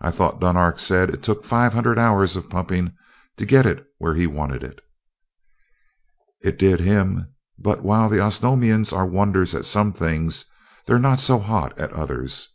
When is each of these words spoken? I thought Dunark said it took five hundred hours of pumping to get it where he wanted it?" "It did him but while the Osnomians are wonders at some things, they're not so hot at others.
I 0.00 0.10
thought 0.10 0.40
Dunark 0.40 0.76
said 0.76 1.08
it 1.08 1.22
took 1.22 1.44
five 1.44 1.72
hundred 1.72 2.00
hours 2.00 2.34
of 2.34 2.50
pumping 2.50 2.94
to 3.36 3.46
get 3.46 3.64
it 3.64 3.86
where 3.98 4.14
he 4.16 4.26
wanted 4.26 4.64
it?" 4.64 4.80
"It 6.42 6.58
did 6.58 6.80
him 6.80 7.28
but 7.56 7.84
while 7.84 8.08
the 8.08 8.18
Osnomians 8.18 8.92
are 8.92 9.06
wonders 9.06 9.54
at 9.54 9.64
some 9.64 9.92
things, 9.92 10.46
they're 10.86 10.98
not 10.98 11.20
so 11.20 11.38
hot 11.38 11.78
at 11.78 11.92
others. 11.92 12.48